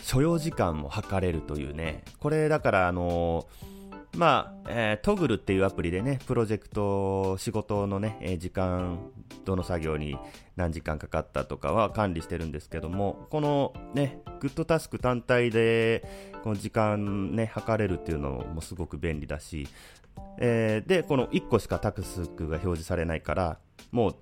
[0.02, 3.73] 所要時間も測れるというね、これだから、あのー、
[4.16, 9.11] まあ、えー、トグルっていうアプリでね、プロジェクト、仕事のね、え時間、
[9.44, 10.16] どの作業に
[10.57, 19.66] 何時間かかったとかは管理してるんですけども、このね、グッドタスク単体で、この時間ね、測れるっていうのもすごく便利だし、
[20.38, 23.59] えー、で、この1個しかタクスクが表示されないから、
[23.90, 24.16] もう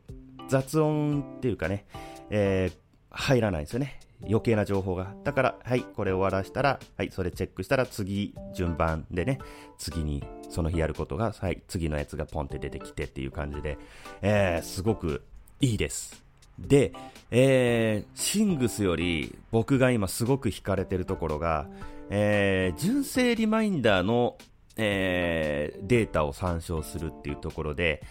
[0.49, 1.85] 雑音っていうかね、
[2.31, 2.77] えー、
[3.11, 4.01] 入らないんですよね。
[4.27, 5.15] 余計な情報が。
[5.25, 9.39] だから、はい、これ終わらしたら、はい、それチェックしたら次、順番でね、
[9.79, 13.79] 次に、その日やることが、はい、次のやつがポンって出てきてっていう感じで、
[14.21, 15.23] えー、すごく
[15.61, 16.23] いいです。
[16.59, 16.93] で、
[17.31, 21.67] えー、シングスより僕が今すごく惹かれてるところが、
[22.11, 24.37] えー、純正リマインダーの、
[24.77, 28.03] えー、データを参照するっていうところで、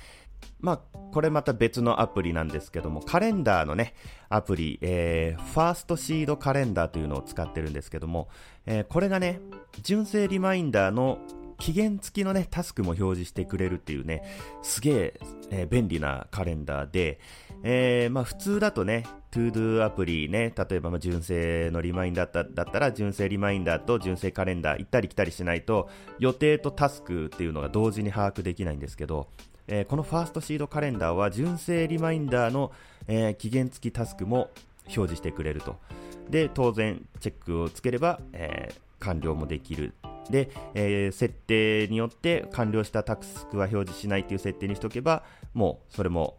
[0.60, 0.80] まあ、
[1.12, 3.93] これまた別のアプリなんですけども、カレンダーのね、
[4.30, 8.30] アプリ、えー、ファーストシードカレンダーというのを使ってるんですけども、
[8.65, 9.41] えー、これがね、
[9.82, 11.19] 純正リマインダーの
[11.58, 14.23] 期限付きのね、タスクも表示してくれるっていうね、
[14.62, 15.19] すげえ
[15.51, 17.19] えー、便利なカレンダーで、
[17.63, 29.28] えー、まあ普通だとね、 ToDo アプリね、例えばまあ純正のリマインダーだったら、純正リマインダーと純正カレンダー行ったり来たりしないと、予定とタスクっていうのが同時に把握できないんですけど、
[29.67, 32.71] えー、この FirstSeed Calendar は純正リマインダーの、
[33.08, 34.50] えー、期限付きタスクも
[34.86, 35.78] 表示してくれると。
[36.30, 39.93] で、当然チェックをつければ、えー、完了もできる。
[40.30, 46.38] で、えー、設定によって完了したタスクは表示しないという設定にしておけば、もうそれも、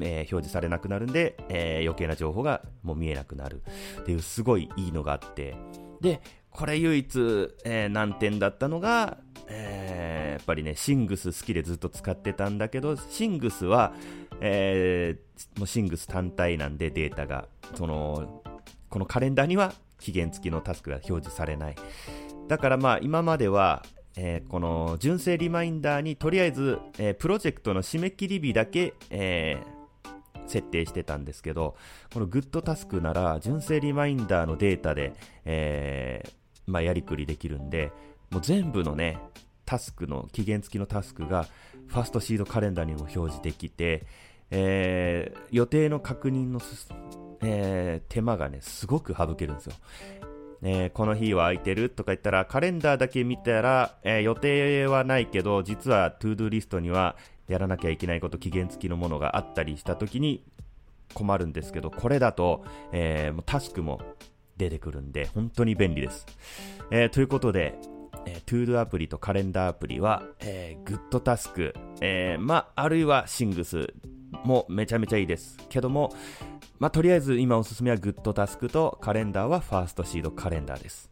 [0.00, 3.62] えー、表示されなくなるんで、えー、余計な情報がもう見えなくなる
[4.00, 5.56] っていうすごいいいのがあって、
[6.00, 7.18] で、これ唯一、
[7.64, 13.92] えー、難点だったのが、えー、やっぱりね、シングス好きでずっと使ってたんだけど、シングスは、
[14.40, 18.42] えー、もうシングス単体なんでデータが、その、
[18.88, 21.76] このカレンダーには期限付きのタスクが表示されない。
[22.48, 23.84] だからまあ今までは、
[24.16, 29.77] えー、この純正リマインダーにとりあえず、えー、プロジェクトの締め切り日だけ、えー、
[30.48, 31.76] 設定してたんですけど、
[32.12, 35.12] このグッドタスクなら純正リマインダーのデータで、
[35.44, 36.22] え
[36.66, 37.92] まあ、やりくりできるんで、
[38.30, 39.18] もう全部のね、
[39.64, 41.46] タスクの、期限付きのタスクが、
[41.86, 44.06] ファーストシードカレンダーにも表示できて、
[44.50, 46.60] えー、予定の確認の
[47.40, 49.74] えー、手間がね、すごく省けるんですよ。
[50.62, 57.16] えー、この日は空いてるとか言ったら、カレンダーだけ見たら、えー、予定はないけど、実は ToDo リストには
[57.48, 60.44] やらなきゃいけないこと、期限付きのものがあったりした時に
[61.14, 64.00] 困るんですけど、これだと、えー、タスクも
[64.56, 66.26] 出てくるんで、本当に便利です。
[66.90, 67.74] えー、ということで、
[68.26, 73.94] えー、 ToDo アプリとカレンダーアプリは、えー、 GoodTask、えー、まあ、るいはシングス
[74.44, 75.56] もめちゃめちゃいいです。
[75.68, 76.12] けども、
[76.78, 81.10] ま、とりあえず今おすすめはグッドタスクとカレンダーはファーストシードカレンダーです。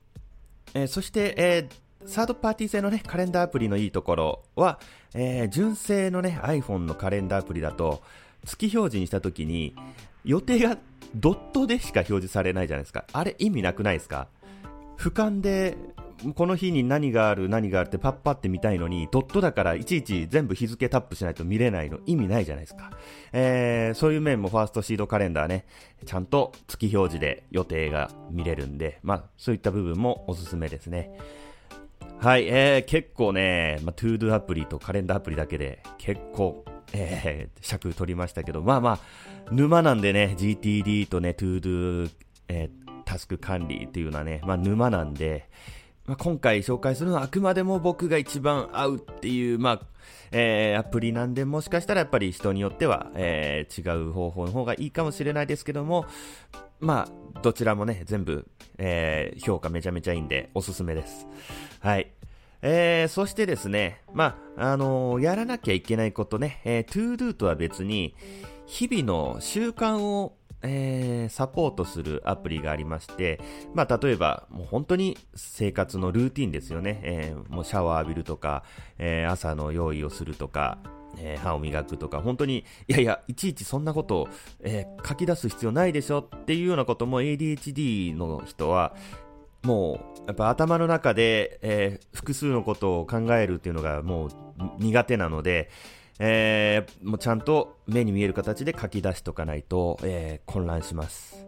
[0.75, 4.79] えー、そして、えー、サードパーティー製のね、カレンダーアプリのいいところは、
[5.15, 8.03] えー、純正のね、iPhone のカレンダーアプリだと、
[8.45, 9.75] 月表示にしたときに、
[10.25, 10.79] 予定が
[11.15, 13.05] ドットでしか表示されないじゃないですか。
[13.13, 14.29] あれ意味なくないですか？
[14.99, 15.77] 俯瞰で、
[16.35, 22.91] この日に何がある、何があるってパッパって見たいのに、ドットだからいちいち全部日付タップしないと見れないの意味ないじゃないですか。
[23.33, 25.67] えー、そういう面も FirstSeed Calendar ね、
[26.07, 31.11] ちゃんと月表示で予定が見れるんで、まあそういった部分もおすすめですね。
[32.19, 38.99] はい、えー、結構ね、まあ、 ToDo アプリとカレンダーアプリだけで結構、えー、尺取りましたけど、まあまあ、
[39.53, 42.11] 沼なんでね、GTD とね、 ToDo、
[42.49, 45.49] えー、タスク管理っていうのはね、まあ沼なんで、
[46.07, 49.81] まあ、今回紹介するのはあくまでも僕が一番合うっていう、まあ、
[50.31, 56.07] えー、アプリなんで、もしかしたらやっぱり人によっては、えー、違う方法の方がいいかもしれないですけども、
[56.79, 58.47] まあ、どちらもね、全部、
[58.79, 61.27] えー、評価めちゃめちゃいいんで、おすすめです。
[61.81, 62.13] はい。
[62.63, 68.15] えー、そしてですね、まあ、あのー、やらなきゃいけないことね、えー、to do とは別に、
[68.67, 73.41] 日々の習慣をえー、サポートするアプリがありまして、
[73.75, 77.01] まあ、例えば、もう本当に生活のルーティンですよね。
[77.03, 78.65] えー、もうシャワー浴びるとか、
[78.99, 80.79] えー、朝の用意をするとか、
[81.19, 84.29] えー、歯を磨くとか、本当に、いやいや、いちいちそんなことを、
[84.63, 88.95] えー、書き出す必要ないでしょっていうようなことも ADHD の人は、
[89.63, 94.31] もう、やっぱ頭の中で、えー、複数のことを考えるっていうのがもう
[94.79, 95.71] 苦手なので、
[96.19, 101.47] えー、もうちゃんと目に見える形で書き出しとかないと、えー、混乱します。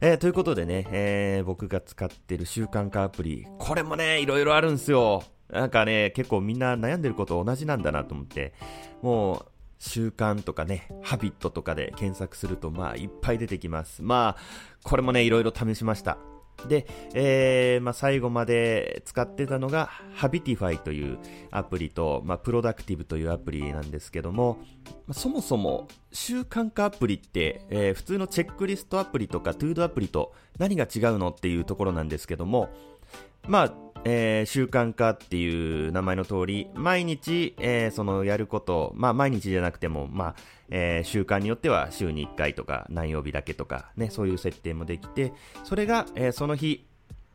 [0.00, 5.22] えー、ということでね、えー、僕が使ってる習慣化アプリ、これもね、いろいろあるんですよ。
[5.50, 8.54] なんかね、結構みんな悩んでること同じなんだなと思って、
[9.02, 9.46] もう、
[9.78, 14.02] 習慣とかね、ハビットとかで検索すると、まあ、いっぱい出てきます。
[14.02, 14.42] まあ、
[14.82, 16.16] これもね、いろいろ試しました。
[16.68, 21.18] で、えー、まあ、最後まで使ってたのが Habitify という
[21.50, 24.58] アプリと、まあ、Productive というアプリなんですけども、
[25.06, 32.70] まあ、そもそも習慣化アプリって、えー、普通のチェックリストアプリとか ToDo アプリと何が違うのっていうところなんですけども、
[33.46, 40.34] まあ、えー、習慣化っていう名前の通り、毎日、えー、そのやること、まあ毎日じゃなくても、まあ、
[40.68, 45.32] えー、習慣によっては週に1回とか何曜日だけとかね、そういう設定もできて、
[45.64, 46.86] それが、え、その日、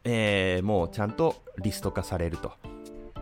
[0.03, 2.53] え、もうちゃんとリスト化されると。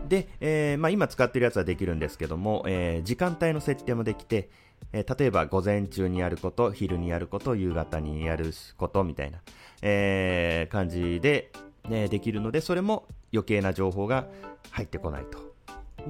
[0.08, 4.50] で、えまあ、今使ってるやつはできるんですけども、え、時間帯の設定もできて、
[4.92, 9.40] え、例えば午前中にやること、昼にやること、夕方にやることみたいな、
[9.80, 11.50] え、感じで、
[11.88, 14.26] ね、できるので、それも余計な情報が
[14.70, 15.48] 入ってこないと。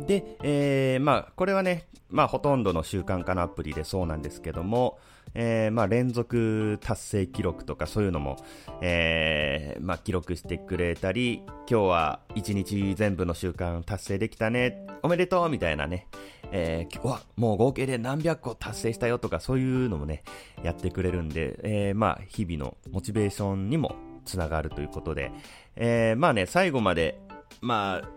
[0.06, 4.98] で、えー、まあ、これはね、まあ、ほとんどの習慣化のアプリでそうなんですけども、
[5.34, 8.36] えー、まあ、連続達成記録とかそういうのも、
[8.80, 16.06] えー、まあ、記録してくれたり、今日は一日全部の習慣達成できたね、おめでとうみたいなね、
[16.50, 20.22] えー、わ、もう合計で何百個達成したよとかそういうのもね、
[20.62, 23.96] やってくれるんで、えー、まあ、日々のモチベーションにも
[24.28, 25.32] つながるということで、
[25.76, 27.18] えー、まあね、最後まで、
[27.60, 28.08] まあ、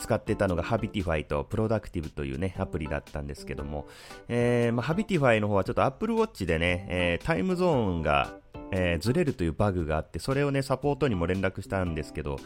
[0.00, 3.86] 使ってたのが Habitify と Productive というね、アプリだったんですけども、
[4.28, 8.34] えー、まあ、Habitify の方はちょっと Apple Watch でね、えー、タイムゾーンが、
[8.72, 12.38] えー、ずれるというバグがあって、それをね、サポートにも連絡したんですけど、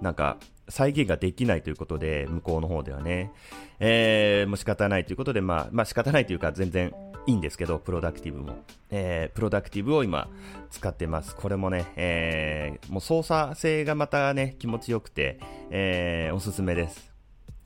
[0.00, 0.36] なんか、
[0.68, 3.32] 再現ができないということで、向こうの方ではね、
[3.80, 6.92] えー、もう仕方ないということで、まあ、まあ仕方ないというか、全然
[7.30, 8.58] いいんですけど、プロダクティブも。
[8.90, 10.28] えー、プロダクティブを今
[10.70, 11.36] 使ってます。
[11.36, 15.38] これもね、えー、もう操作性がまたね、気持ちよくて、
[15.70, 17.12] えー、おすすめです。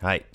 [0.01, 0.27] はい。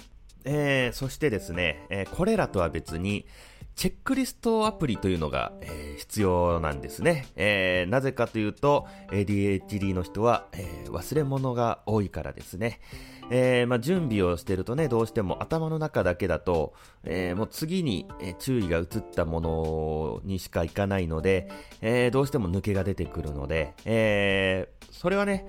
[0.46, 3.28] えー、そしてですね、えー、これらとは別に、
[3.76, 12.82] チェックリストアプリというのが、えー、必要なんですね、えー、なぜかというと ADHD の人は、えー、忘れ物が多いからですね、
[13.30, 18.08] えーまあ、準備をしてるとねどうしても頭の中だけだと、えー、もう次に、
[18.40, 21.50] 注意が移ったものにしかいかないので、
[21.82, 25.46] えー、どうしても抜けが出てくるので、え、それはね、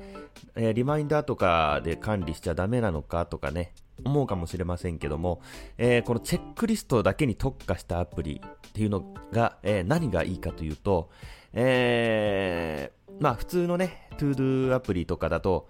[0.57, 3.73] え、リマインダーとかで管理しちゃダメなのかとかね
[4.05, 5.40] 思うかもしれませんけども、
[5.79, 11.11] え、このチェックリストだけに特化したアプリっていうのが、え、何がいいかというと、
[11.53, 15.69] え、まあ普通のね、トゥードゥアプリとかだと、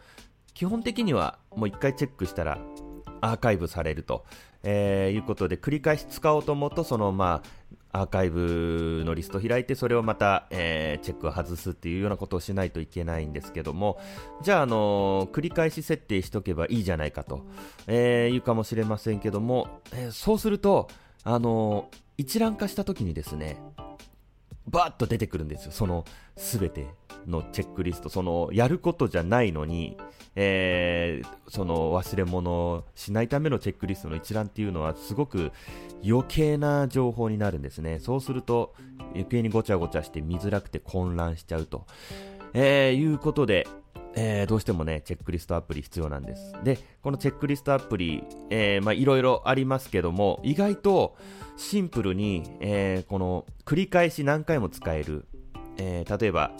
[0.61, 2.59] 基本的にはもう一回チェックしたら
[3.23, 4.27] アーカイブされると、
[4.62, 7.40] えー、いうことで繰り返し使おうと思うと、そのま
[7.90, 13.99] あアーカイブのリスト開いて、それをまた、えー、チェックを外すっていうようなことをしないといけないんですけども、
[14.42, 17.46] じゃあ、あのー、繰り返し設定しとけばいいじゃないかと、
[17.87, 20.88] えー、いうかもしれませんけども、えー、そうすると、
[21.25, 23.57] あの一覧化した時にですね、
[24.68, 26.05] バーッと出てくるんですよ、その
[26.37, 27.00] 全て。
[27.26, 29.96] のチェックリスト、そのやることじゃないのに、
[30.37, 35.52] えー、その忘れ物をしないためのチェックリストの一覧っていうのはすごく
[36.06, 37.98] 余計な情報になるんですね。
[37.98, 38.74] そうすると
[39.11, 41.87] 余計にごちゃごちゃして見づらくて混乱しちゃうと、
[42.54, 43.66] えー、いうことで、
[44.14, 46.54] えー、どうしてもね、チェックリストアプリ必要なんです。
[46.64, 51.16] で、このチェックリストアプリ、えー、まあいろいろありますけども、意外と
[51.56, 55.26] シンプルに、えー、この繰り返し何回も使える、
[55.76, 56.52] えー、例えば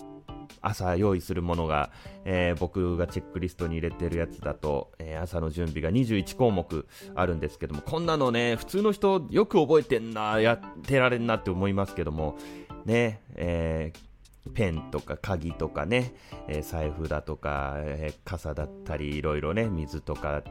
[0.63, 1.91] 朝用意するものが、
[2.25, 12.37] えー、僕がチェックリストに入れてるやつだと、えー、朝の準備が21項目あるんですけども、こんなのね、普通の人よく覚えてんな、やってられんなって思いますけども、
[12.85, 16.15] ね、えー、ペンとか鍵とかね、
[16.49, 20.43] えー、財布だとか、えー、傘だったり、いろいろね、水とか、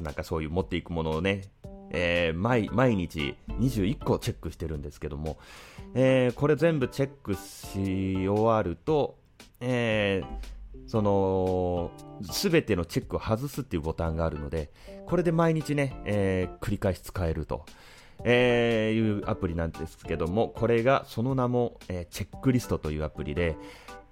[0.00, 1.42] なんかそういう持っていくものをね、
[1.90, 5.38] えー、毎毎日21個チェックしてるんですけども、
[5.94, 9.16] えー、これ全部チェックし終わると、
[9.60, 11.90] えー、その、
[12.30, 14.70] すべてのチェックを外すっていうボタンがあるので、
[15.06, 17.64] これで毎日ね、えー、繰り返し使えると。
[18.24, 23.56] えー、いうアプリなんですけども、これがその名も、えー、チェックリストというアプリで、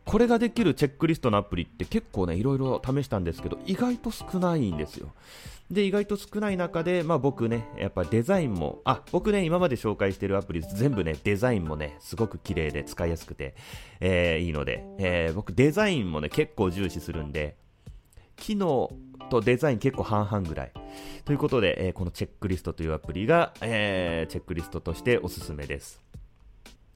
[0.05, 5.13] これができるチェックリストのアプリって結構ね、いろいろ試したんですけど、意外と少ないんですよ。
[5.71, 13.55] で、意外と少ない中で、まあ僕ね、やっぱデザインも、あ、僕ね、今まで紹介してるアプリ全部ね、デザインもね、すごく綺麗で使いやすくて、
[14.01, 17.57] えー、いいので、えー、僕デザインもね、結構重視するんで、
[18.37, 18.91] 機能
[19.29, 20.73] とデザイン結構半々ぐらい。
[21.27, 26.01] ということで、えー、このチェックリストというアプリが、えー、チェックリストとしておすすめです。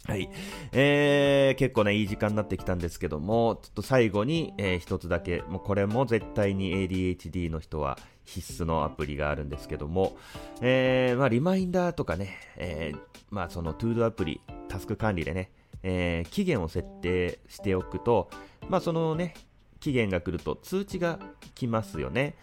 [0.05, 0.31] はい。
[0.73, 10.17] えー、結構ね、いい時間になってきたんですけども、ちょっと最後に、えー、一つだけ、もうこれも絶対に ADHD の人は必須のアプリがあるんですけども、
[10.61, 12.99] えー、まあ、リマインダーとかね、えー、
[13.31, 15.51] まあ、そのトゥードアプリ、タスク管理でね、
[15.83, 18.31] えー、期限を設定しておくと、
[18.69, 19.35] まあ、そのね、
[19.81, 21.19] 期限が来ると通知が
[21.55, 22.37] 来ますよね。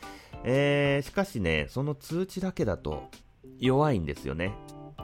[0.43, 3.09] えー、しかしね、その通知だけだと
[3.59, 4.53] 弱いんですよね。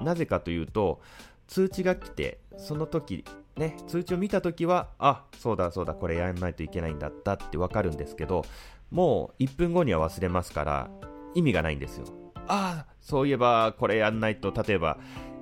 [0.02, 1.02] なぜかというと、
[1.48, 3.24] 通知が来て、その時、
[3.56, 8.44] ね、通知を見た時は、あ、そうだそうだ、これやらないといけないんだったってわかるんですけど、
[8.92, 10.90] もう1分後には忘れますから、
[11.34, 12.06] 意味がないんですよ。
[12.48, 14.98] ああ、そういえばこれやんないと、例えば、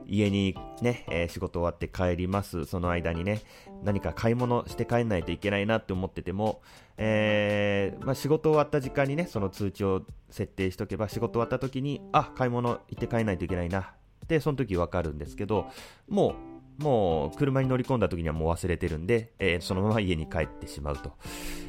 [0.05, 2.65] 家にね、えー、仕事終わって帰ります。
[2.65, 3.41] その間にね、
[3.83, 6.61] 何か買い物して帰んないといけないなって思ってても、
[6.97, 13.93] えー、まあ、仕事終わった時間にね、その通知を設定しとけば、仕事終わった時に、あ、買い物行って帰んないといけないな
[14.27, 15.67] で、その時わかるんですけど、
[16.07, 21.13] もう、もう、車に乗り込んだ時にはもう忘れてるんで、えー、そのまま家に帰ってしまうと、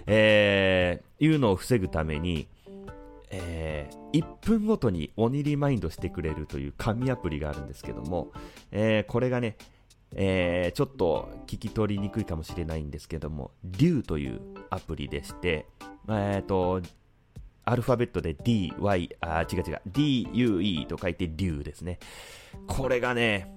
[0.07, 2.49] えー、いうのを防ぐために、
[3.31, 8.33] えー、1分ごとに鬼リマインドしてくれるという紙アプリがあるんですけども、
[8.71, 9.57] えー、これがね、
[10.15, 14.41] えー、ちょっと聞き取りにくいかもしれないんですけども、竜という
[14.71, 15.67] アプリでして、
[16.09, 16.81] えっ、ー、と、
[17.65, 21.99] アルファベットで D, Y, あ、違う違う、D, U, E と書いて竜ですね。
[22.67, 23.55] これがね、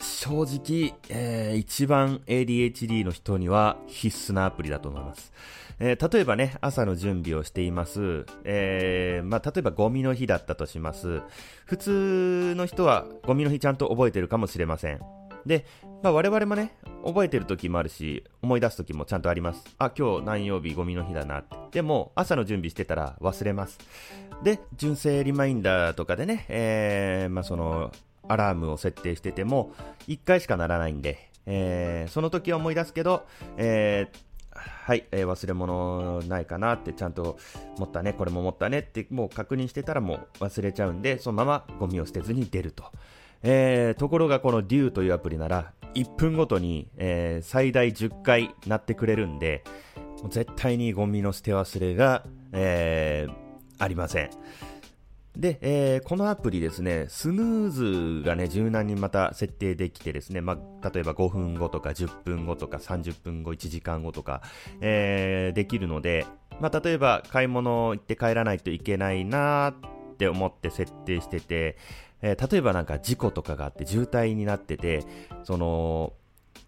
[0.00, 5.32] 正直、えー、一番 ADHD の人には必須なアプリだと思います。
[5.78, 8.24] えー、例えばね、朝の準備をしています。
[8.44, 11.20] えー、まあ、例えばゴミの日だったとします。
[11.66, 15.00] 普通の人はゴミの日ちゃんと覚えてるかもしれません。
[15.44, 15.64] で、
[16.02, 19.64] まあ、我々もね、覚えてる時もあるし、思い出す時もちゃんとあります。
[19.78, 21.56] あ、今日何曜日ゴミの日だなって。
[21.72, 23.78] でも、朝の準備してたら忘れます。
[24.42, 27.92] で、純正リマインダーとかでね、えー、まあ、その、
[28.28, 29.72] アラームを設定してても、
[30.08, 37.38] 1回しかならないんで、えー、その時は思い出すけど、えー、はい、えー、忘れ物ないかなってちゃんと
[37.78, 42.84] 持ったね、これも持ったねってもう確認してたらもう忘れちゃうんで、そのままゴミを捨てずに出ると。
[43.42, 49.62] えー、ところがこの DUE というアプリなら、1分ごとに、えー、最大10回なってくれるんで、
[50.30, 53.34] 絶対にゴミの捨て忘れが、えー、
[53.78, 54.30] ありません。
[55.36, 64.40] で、えー、このアプリですね、スヌーズがね、柔軟にまた設定できてですね、まあ、例えば5分後とか10分後とか30分後、1時間後とか、
[64.80, 66.26] えー、できるので、
[66.58, 69.74] まあ、例えば買い物行って帰らないといけないな
[70.12, 71.76] って思って設定してて、
[72.22, 75.04] えー、例えばなんか事故とかがあって渋滞になってて、
[75.44, 76.14] その、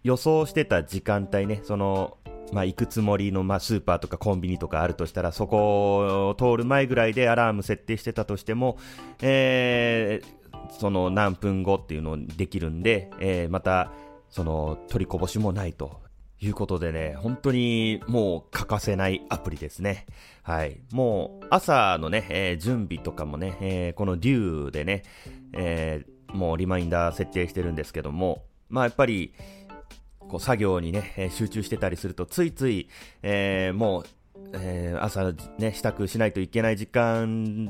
[0.03, 2.18] 予想してた時間帯ね、その、
[2.53, 8.77] まあ、行くつもりの、まあ、スーパーとかコンビニとかあるとしたら、そこを通る前ぐらいでアラーム設定してたとしても、
[9.21, 13.91] えー、その何分後っていうのできるんで、えー、また、
[14.29, 16.01] その取りこぼしもないと
[16.39, 20.05] いうことでね、本当にもう欠かせないアプリですね。
[20.43, 20.79] はい。
[20.91, 25.03] もう朝のね、えー、準備とかもね、えー、この DUE でね、
[25.53, 29.33] えー、もうリマインダー設定してるんですけども、まあやっぱり、
[30.29, 32.87] こう作業にね、集中してたりすると、ついつい、
[33.21, 34.05] えー、もう、
[34.53, 37.69] えー、朝ね、支度しないといけない時間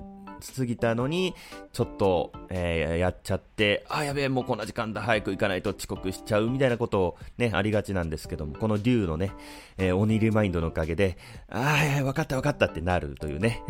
[0.56, 1.34] 過ぎたのに、
[1.74, 9.32] ちょっと、えー、やっちゃって、あ、やべえ、もうこんな時間だ、早く行かないと遅刻しちゃうみたいなことをね、ありがちなんですけども、このデューのね、
[9.78, 11.18] えー、鬼リマインドのおかげで、
[11.50, 13.64] ああ、わかったわかったってなるというね。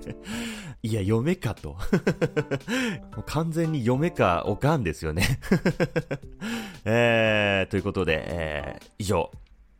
[0.82, 1.76] いや、嫁かと。
[3.26, 5.40] 完全に嫁かおかんですよね。
[6.84, 9.30] えー、ということで、えー、以上、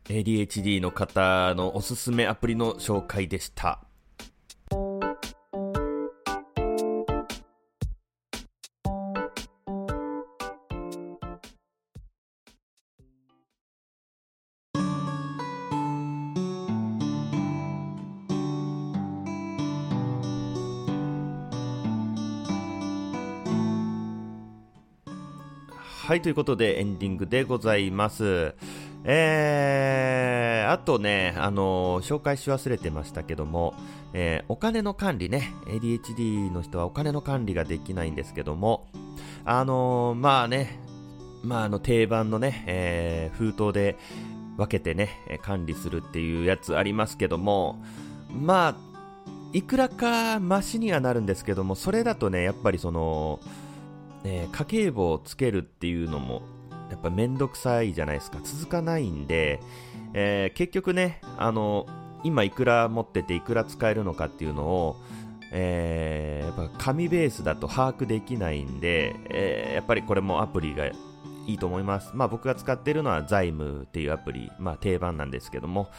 [0.09, 3.86] ADHD の方のおすすめアプリの紹介でした。
[26.17, 28.55] はい、ということでエンディングでございます。
[29.03, 33.75] えー、あとね、あのー、紹介し忘れてましたけども、
[34.13, 38.87] えー、お金の管理ね、ADHD の人はお金の管理ができないんですけども、
[39.45, 40.79] あのー、まあね、
[41.43, 43.95] まああの定番のね、え、封筒で
[44.57, 45.09] 分けてね、
[45.43, 47.79] 管理するっていうやつありますけども、
[48.33, 48.75] まあ、
[49.53, 53.39] いくらかマシにはなるんですけども、それだとね、やっぱりその、
[54.27, 56.41] え、家計簿をつけるっていうのも、
[56.89, 58.39] やっぱめんどくさいじゃないですか。
[58.43, 59.59] 続かないんで、
[60.13, 61.85] えー、結局ね、あの、
[62.23, 64.95] 今いくら持ってていくら使えるのかっていうのを、
[65.51, 70.93] えー、やっぱ紙ベースだと把握できないんで、えー、やっぱりこれもアプリがい
[71.47, 72.11] いと思います。
[72.13, 75.89] まあ僕が使ってるのは財務っていうアプリ、まあ定番なんですけども、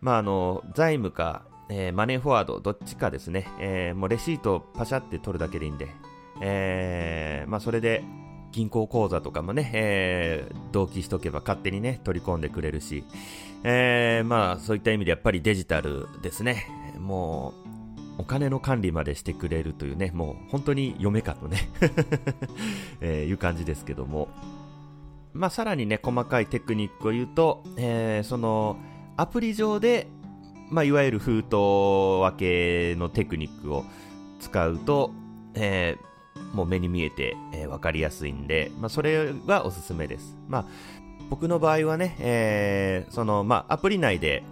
[0.00, 5.88] まああの、財務か、えー、マネーフォワード、どっちかですね、え、もうレシートをパシャって取るだけでいいんで、
[6.40, 8.04] えー、まあ、それで
[8.52, 13.04] 銀行口座とかもね、えー、同期しとけば勝手にね、取り込んでくれるし、
[13.64, 16.66] えー、まあ、そういった意味でやっぱりデジタルですね。
[16.98, 17.52] も
[18.18, 21.68] う、お金の管理までしてくれるというね、もう本当に嫁かとね
[23.02, 24.28] えー、いう感じですけども。
[25.34, 28.78] まあ、さらにね、細かいテクニックを言うと、えー、その、
[29.18, 30.08] アプリ上で、
[30.70, 31.56] まあ、いわゆる封筒
[32.22, 33.84] 分けのテクニックを
[34.40, 35.12] 使うと、
[35.54, 36.15] えー、
[36.52, 40.36] もう目に見えて、えー、分かりやすいんで、まあ、それはおすすめです。
[40.48, 40.64] まあ、
[41.30, 44.42] 僕の場合はね、えー、その、まあ、アプリ内で、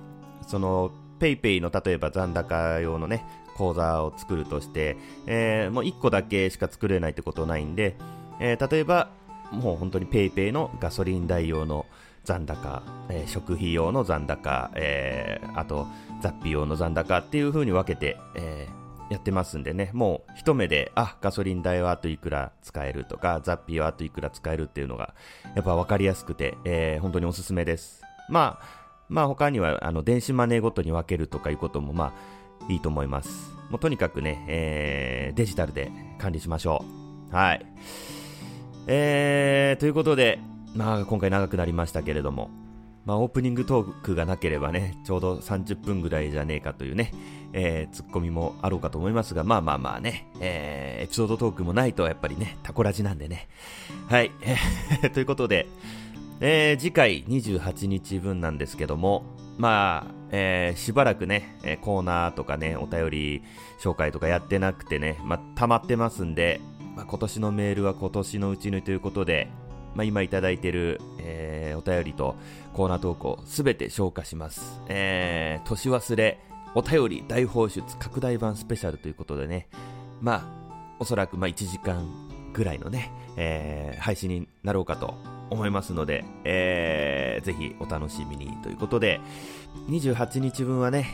[0.46, 3.24] その、PayPay の例えば残高用のね、
[3.56, 7.96] 口座を作るとして、えー、もう1個だけしか作れないってことないんで、
[8.40, 9.10] えー、例えば、
[9.52, 11.86] もう本当に PayPay のガソリン代用の
[12.24, 15.86] 残高、えー、食費用の残高、えー、あと
[16.22, 25.14] 雑費用の残高っていう風に分けて、えー、やってますんでね、もう一目で、あ、ガソリン代はあといくら使えるとか、雑費はあといくら使えるっていうのが、
[25.54, 28.02] やっぱ分かりやすくて、えー、本当におすすめです。
[28.28, 33.52] まあ、まあ他には、あの、電子マネーごとに分けるとかいうことも、まあ、いいと思います。
[33.70, 36.84] もうとにかくね、えー、デジタルで管理しましょ
[37.30, 37.34] う。
[37.34, 37.66] はい。
[38.86, 40.38] えー、ということで、
[40.74, 42.50] まあ今回長くなりましたけれども、
[43.04, 47.12] まあ、オープニングトークがなければね、ちょうど30分ぐらいじゃねえかというね、
[47.52, 53.48] えー、ツッコミもあろうかと思いますが、まあまあまあね、えー、エピソードトークもないとやっぱりね、タコラジなんでね。
[54.08, 54.30] はい、
[55.12, 55.66] ということで、
[56.40, 59.24] えー、次回28日分なんですけども、
[59.58, 63.42] まあ、えー、しばらくね、コーナーとかね、お便り
[63.80, 66.60] 紹介とかやってなくてね、まあ、溜まってますんで、
[66.96, 69.48] まあ、今年のメールは今年のうちにということで、
[69.94, 72.36] まあ、今いただいてる、えー、お便りと
[72.72, 74.80] コーナー投稿すべて消化します。
[74.88, 76.38] えー、年忘れ、
[76.74, 79.68] お便り大放出拡大版スペシャルということでね、
[80.20, 82.08] まあ、おそらくまあ1時間
[82.52, 85.14] ぐらいのね、えー、配信になろうかと
[85.50, 89.20] 思いますので、えー、ぜひお楽しみにということで、
[89.88, 91.06] 28日分はね、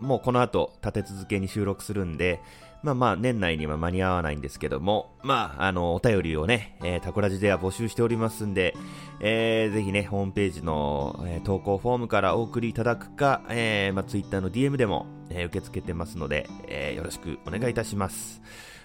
[0.00, 2.40] もうこの後立て続けに収録するんで、
[2.82, 8.74] まあまあ年内には間に合わないんですけども、まああのお便りをね、えー、タコラジでは募集しておりますんで、
[9.20, 18.42] えー、ぜひね、ホームページの、えー、投稿フォームからお送りいただくか、えー、まあ Twitter の DM でも、えー、受け付けてますので、えー、よろしくお願いいたします。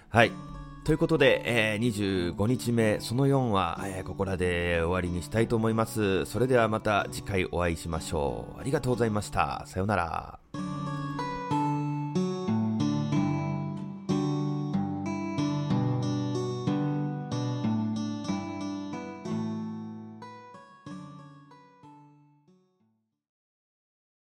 [0.09, 0.31] はい。
[0.83, 6.25] ということで、えー、25日目、その4は、えー、ここらで終わりにしたいと思います。
[6.25, 8.59] それではまた次回お会いしましょう。
[8.59, 9.63] ありがとうございました。
[9.65, 10.92] さようなら。